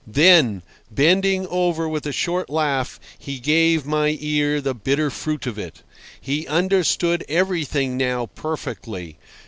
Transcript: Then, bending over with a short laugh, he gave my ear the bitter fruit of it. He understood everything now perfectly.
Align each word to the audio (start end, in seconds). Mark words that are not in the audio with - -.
Then, 0.07 0.63
bending 0.89 1.45
over 1.45 1.87
with 1.87 2.07
a 2.07 2.11
short 2.11 2.49
laugh, 2.49 2.99
he 3.19 3.39
gave 3.39 3.85
my 3.85 4.17
ear 4.19 4.59
the 4.59 4.73
bitter 4.73 5.11
fruit 5.11 5.45
of 5.45 5.59
it. 5.59 5.83
He 6.19 6.47
understood 6.47 7.23
everything 7.29 7.97
now 7.97 8.25
perfectly. 8.25 9.19